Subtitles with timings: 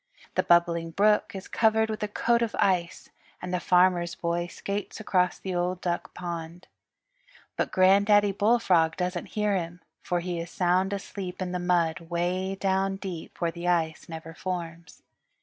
[0.33, 3.09] The Bubbling Brook is covered with a coat of ice,
[3.39, 6.67] and the Farmer's Boy skates across the Old Duck Pond.
[7.55, 12.55] But Granddaddy Bullfrog doesn't hear him, for he is sound asleep in the mud 'way
[12.55, 15.03] down deep where the ice never forms.